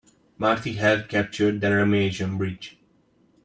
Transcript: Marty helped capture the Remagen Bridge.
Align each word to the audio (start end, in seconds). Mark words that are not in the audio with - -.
Marty 0.39 0.73
helped 0.73 1.09
capture 1.09 1.51
the 1.51 1.67
Remagen 1.67 2.35
Bridge. 2.39 2.75